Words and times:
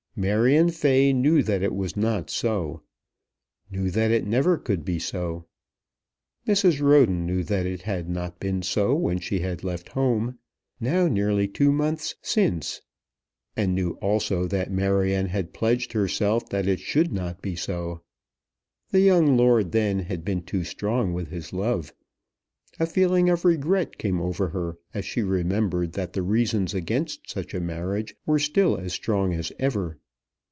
Marion 0.13 0.69
Fay 0.69 1.13
knew 1.13 1.41
that 1.41 1.63
it 1.63 1.73
was 1.73 1.95
not 1.95 2.29
so; 2.29 2.83
knew 3.71 3.89
that 3.91 4.11
it 4.11 4.27
never 4.27 4.57
could 4.57 4.83
be 4.83 4.99
so. 4.99 5.45
Mrs. 6.45 6.81
Roden 6.81 7.25
knew 7.25 7.43
that 7.45 7.65
it 7.65 7.83
had 7.83 8.09
not 8.09 8.37
been 8.37 8.61
so 8.61 8.93
when 8.93 9.19
she 9.19 9.39
had 9.39 9.63
left 9.63 9.87
home, 9.93 10.37
now 10.81 11.07
nearly 11.07 11.47
two 11.47 11.71
months 11.71 12.15
since; 12.21 12.81
and 13.55 13.73
knew 13.73 13.91
also 14.01 14.47
that 14.47 14.69
Marion 14.69 15.27
had 15.27 15.53
pledged 15.53 15.93
herself 15.93 16.49
that 16.49 16.67
it 16.67 16.81
should 16.81 17.13
not 17.13 17.41
be 17.41 17.55
so. 17.55 18.01
The 18.89 18.99
young 18.99 19.37
lord 19.37 19.71
then 19.71 19.99
had 19.99 20.25
been 20.25 20.41
too 20.41 20.65
strong 20.65 21.13
with 21.13 21.29
his 21.29 21.53
love. 21.53 21.93
A 22.81 22.85
feeling 22.85 23.29
of 23.29 23.45
regret 23.45 23.97
came 23.97 24.19
over 24.21 24.49
her 24.49 24.77
as 24.93 25.05
she 25.05 25.21
remembered 25.23 25.93
that 25.93 26.13
the 26.13 26.21
reasons 26.21 26.73
against 26.73 27.29
such 27.29 27.53
a 27.53 27.59
marriage 27.61 28.15
were 28.25 28.39
still 28.39 28.77
as 28.77 28.93
strong 28.93 29.33
as 29.33 29.51
ever. 29.57 29.97